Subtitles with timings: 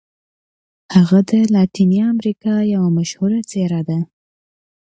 [0.95, 3.99] هغه د لاتیني امریکا یوه مشهوره څیره ده.